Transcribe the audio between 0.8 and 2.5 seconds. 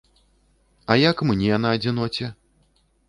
А як мне, на адзіноце?